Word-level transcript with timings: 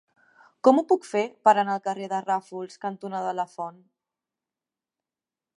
Com 0.67 0.79
ho 0.79 0.83
puc 0.91 1.05
fer 1.09 1.21
per 1.49 1.53
anar 1.63 1.75
al 1.75 1.83
carrer 1.89 2.09
Ràfols 2.13 2.81
cantonada 2.87 3.37
Lafont? 3.41 3.81